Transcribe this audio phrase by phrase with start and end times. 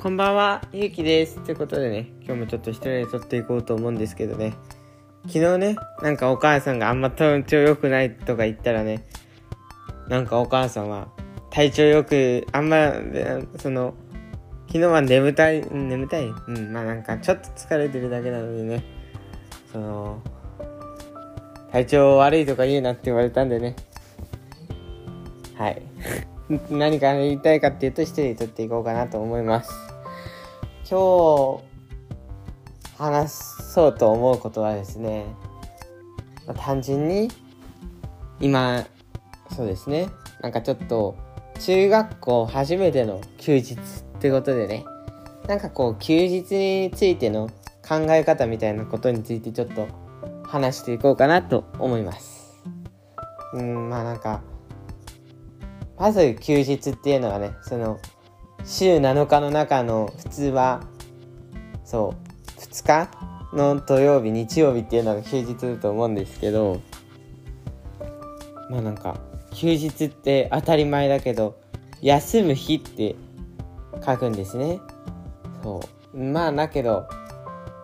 [0.00, 1.42] こんばんは、ゆうきです。
[1.42, 4.54] ということでね、今日もちょっと一人で撮っていこうと思うんですけどね。
[5.26, 9.08] 昨日ね、なんかお母さんがあんま体調良くないとか言ったらね、
[10.06, 11.08] なんかお母さんは
[11.50, 12.92] 体調よく、あんま、
[13.58, 13.94] その、
[14.68, 16.26] 昨日は眠たい、眠たい？
[16.28, 18.84] うん、まあなんかちょっと疲れてるだけなのにね、
[19.72, 20.22] その、
[21.72, 23.74] 体調悪いとか言うなって言われたんでね。
[25.56, 25.82] はい。
[26.70, 29.70] 何か言いたいかっていうと一人で撮っていこうかなと思います。
[30.90, 31.64] 今日
[32.96, 35.26] 話そうと思うことはですね、
[36.46, 37.28] まあ単純に
[38.40, 38.86] 今
[39.54, 40.08] そうですね。
[40.40, 41.16] なんかちょっと
[41.60, 43.76] 中学校初めての休日っ
[44.20, 44.84] てことでね。
[45.46, 47.48] なんかこう休日についての
[47.86, 49.88] 考え方みたいなことについてちょっと
[50.44, 52.56] 話していこうかなと思います。
[53.52, 54.42] うんまあなんか
[55.98, 57.98] まず休日っていうのはねその
[58.64, 60.82] 週7日の中の普通は
[61.84, 62.14] そ
[62.56, 66.80] う2日の土曜日日曜日っていうのが休日だと思うんですけど
[68.70, 69.18] まあなんか
[69.52, 71.58] 休日って当たり前だけど
[72.00, 73.16] 休む日って
[74.04, 74.80] 書くんですね。
[75.62, 75.80] そ
[76.14, 76.18] う。
[76.18, 77.08] まあだけど、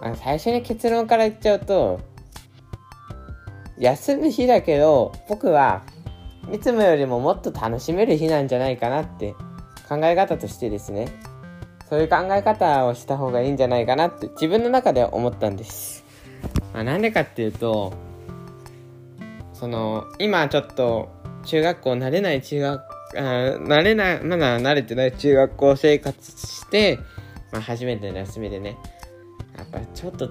[0.00, 2.00] まあ、最初に結論から言っちゃうと
[3.78, 5.82] 休む日だけど僕は
[6.52, 9.34] いつもよりももっと楽しめる日なんじゃないかなって
[9.88, 11.08] 考え方としてですね。
[11.88, 16.04] そういう考え方をした方がいいんじゃないかなって自分の中で思ったんです、
[16.74, 17.94] まあ、なんでかっていうと
[19.54, 21.08] その今ちょっと
[21.46, 22.82] 中学校慣れない中学
[23.16, 23.20] あ
[23.56, 26.98] 慣れないまだ慣れてない中学校生活して、
[27.52, 28.76] まあ、初めての休みでね。
[29.56, 30.30] やっぱちょっと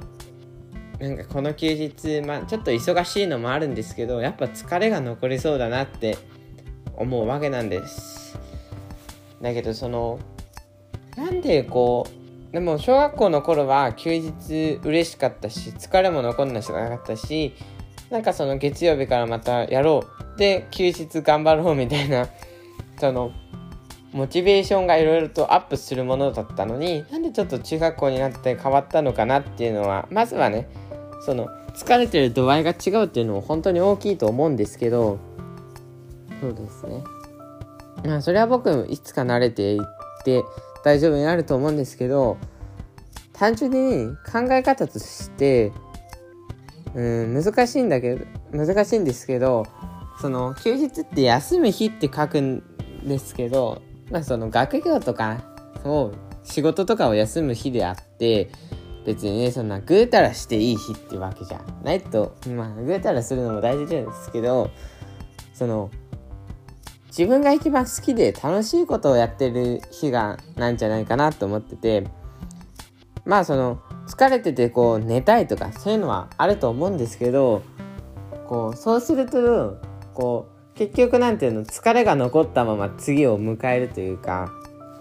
[1.00, 6.18] なんかこの休日、まあ、ちょっと忙しいのもあるんですけどやっぱ疲れが残りそうだなって
[6.96, 8.40] 思うわけなんです。
[9.42, 10.20] だけどその
[11.16, 12.08] なんでこ
[12.52, 17.54] うでも小学校の頃は休日嬉しかったし疲れも残んなしなかったし
[18.10, 20.04] なんかその月曜日からまたやろ
[20.36, 20.40] う。
[20.40, 22.28] で休日頑張ろうみたいな
[23.00, 23.32] その
[24.14, 30.70] モチベーションがいろいろとアップするものだったのになんでちょっと中学校になって変わったのかなっていうのはまずはね
[31.28, 35.20] その疲れてる度合いが違うっていうのも本当に大きいと思うんですけど
[36.40, 37.04] そうですね。
[38.06, 40.46] まあそれは僕いつか慣れていって
[40.86, 42.38] 大丈夫になると思うんですけど
[43.34, 45.74] 単純に考え方として
[46.96, 49.66] うん難しいんだけど難しいんですけど
[50.22, 52.64] その休日って休む日って書くん
[53.06, 55.44] ですけどまあその学業とか
[55.84, 58.50] そう仕事とかを休む日であって
[59.08, 62.36] 別にねそんなぐうたらしていい日ってわけじゃないと。
[62.50, 64.70] まあぐうたらするのも大事なんですけど
[65.54, 65.90] その
[67.08, 72.06] 自分が一番好きで楽しいことをやってる日がなんじゃないかなと思ってて
[73.24, 77.64] まあその疲れててこう寝たいとかそういうのはあると思うんですけど
[78.46, 79.78] こうそうすると
[80.14, 84.52] こう結局なんていうの疲れが残ったまま次を迎えるというか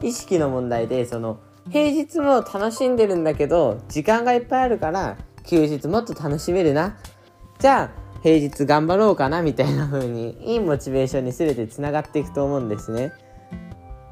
[0.01, 1.41] 意識の問題でその
[1.71, 6.97] 平日も楽しんでるんだけど時間がいっぱいあるから休日もっと楽しめるな。
[7.59, 13.13] じゃあ平日頑張ろうかなみたいな風にいいモチベーションに全てつながっていくと思うんですね。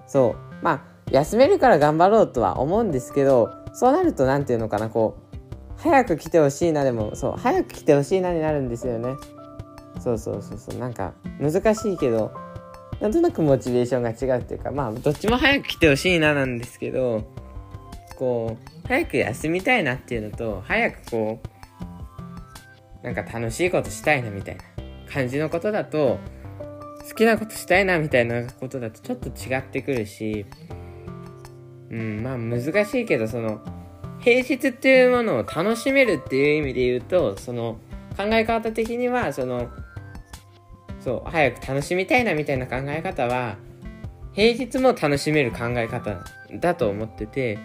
[0.06, 0.64] そう。
[0.64, 5.36] まあ休めるから頑張ろうとは思うんですけどそうなると何て言うのかなこう
[5.76, 9.16] 早く来てほしいなでもそう早く来てほしいなになるんですよね。
[10.00, 10.78] そうそうそうそう。
[10.78, 12.32] なんか難しいけど
[13.00, 17.24] なんとなくモチベーションが違うっていうかまあどっちも早く来てほしいななんですけど
[18.16, 21.40] こう早く休みたいなっていうのと早くこ
[23.02, 24.62] うなんか楽しいことしたいなみたいな
[25.12, 26.18] 感じのことだと
[27.08, 30.46] 好きなことしたいなみたいなことだとちょっと違ってくるし
[31.90, 33.60] うんまあ難しいけどその
[34.20, 37.78] 平日っていうものを楽しめるっていう意味で言うとその
[38.16, 39.68] 考え方的にはその
[41.00, 43.56] そう早く楽しみたいなみたいな考え方は
[44.32, 46.24] 平日も楽しめる考え方
[46.54, 47.58] だと思ってて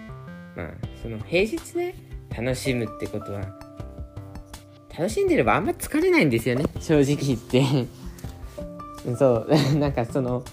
[0.56, 1.96] まあその平日ね
[2.36, 3.42] 楽しむってことは
[4.98, 6.66] 楽しんでればあんま疲れないんですよね。
[6.80, 7.88] 正直言って。
[9.18, 9.50] そう。
[9.80, 10.44] なんかその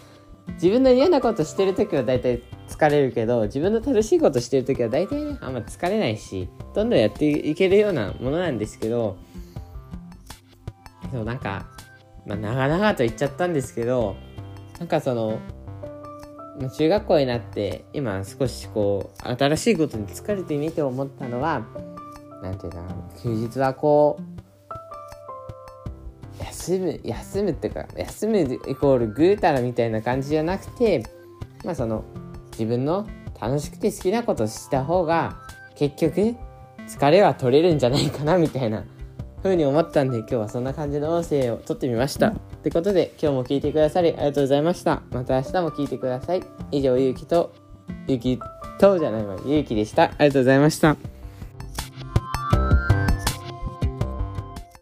[0.54, 9.16] 自分の嫌なことしてる時は大体疲れるけど自分の楽しいことしてる時は大体ねあんま疲れないしどんどんやっていけるようなものなんですけど
[11.12, 11.66] そうなんか、
[12.26, 14.16] まあ、長々と言っちゃったんですけど
[14.78, 15.40] なんかその
[16.76, 21.66] 中学校になって今少しこう新しいことに疲れてみて思ったのは
[22.42, 22.78] なんていうか
[23.22, 24.22] 休日はこう
[26.44, 31.04] 休む休むっていうか休むイコールぐうたらみたいな感じじゃなくて
[31.64, 32.04] まあその
[32.52, 33.06] 自分の
[33.40, 35.38] 楽しくて好きなことした方が
[35.76, 36.36] 結局
[36.88, 38.84] 疲れは取れるんじゃないかなみたいな
[39.46, 42.28] 風に思ったんで今日はそんな感じの音声を撮ってみました。
[42.28, 45.02] ってことで今日も聞いてくださりありがとうございました。
[45.10, 46.42] また明日も聞いてください。
[46.72, 47.52] 以上、ゆうきと、
[48.08, 48.38] ゆうき
[48.78, 50.04] とじゃないわ、ゆうきでした。
[50.04, 51.15] ありがとうございました。